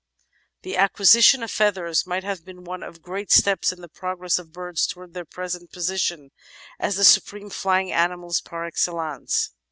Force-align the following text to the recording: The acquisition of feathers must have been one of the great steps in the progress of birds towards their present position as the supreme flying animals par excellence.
The 0.63 0.77
acquisition 0.77 1.43
of 1.43 1.51
feathers 1.51 2.07
must 2.07 2.23
have 2.23 2.43
been 2.43 2.63
one 2.63 2.81
of 2.81 2.95
the 2.95 2.99
great 3.01 3.31
steps 3.31 3.71
in 3.71 3.81
the 3.81 3.87
progress 3.87 4.39
of 4.39 4.51
birds 4.51 4.87
towards 4.87 5.13
their 5.13 5.25
present 5.25 5.71
position 5.71 6.31
as 6.79 6.95
the 6.95 7.03
supreme 7.05 7.51
flying 7.51 7.91
animals 7.91 8.41
par 8.41 8.65
excellence. 8.65 9.51